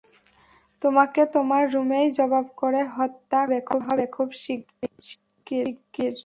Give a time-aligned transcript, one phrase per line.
[0.81, 6.13] তোমাকে তোমার রুমেই জবাই করে হত্যা করা হবে খুব শিগগির।